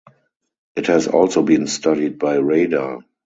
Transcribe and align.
It 0.75 0.87
has 0.87 1.07
also 1.07 1.43
been 1.43 1.67
studied 1.67 2.17
by 2.17 2.37
radar. 2.37 3.01